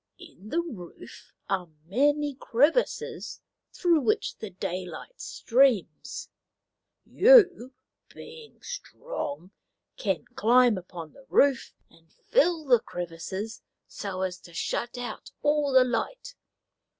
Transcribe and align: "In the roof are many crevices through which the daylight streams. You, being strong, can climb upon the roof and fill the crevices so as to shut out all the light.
"In 0.17 0.49
the 0.49 0.61
roof 0.63 1.31
are 1.47 1.69
many 1.85 2.33
crevices 2.33 3.39
through 3.71 3.99
which 4.01 4.35
the 4.39 4.49
daylight 4.49 5.21
streams. 5.21 6.27
You, 7.05 7.71
being 8.11 8.59
strong, 8.63 9.51
can 9.97 10.25
climb 10.33 10.75
upon 10.75 11.13
the 11.13 11.27
roof 11.29 11.75
and 11.91 12.11
fill 12.11 12.65
the 12.65 12.79
crevices 12.79 13.61
so 13.87 14.21
as 14.23 14.39
to 14.39 14.55
shut 14.55 14.97
out 14.97 15.29
all 15.43 15.71
the 15.71 15.83
light. 15.85 16.33